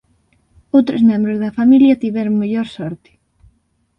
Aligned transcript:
Outros 0.77 1.01
membros 1.09 1.37
da 1.43 1.55
familia 1.59 1.99
tiveron 2.03 2.39
mellor 2.41 2.67
sorte. 2.77 3.11